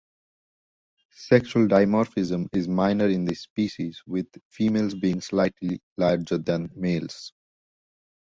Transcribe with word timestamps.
Sexual 1.27 1.67
dimorphism 1.67 2.47
is 2.53 2.67
minor 2.67 3.07
in 3.07 3.23
this 3.23 3.41
species 3.41 4.01
with 4.07 4.25
females 4.49 4.95
being 4.95 5.21
slightly 5.21 5.79
larger 5.95 6.39
than 6.39 6.71
males. 6.75 7.31